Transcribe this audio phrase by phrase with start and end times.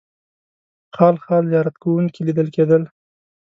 [0.95, 2.83] خال خال زیارت کوونکي لیدل کېدل.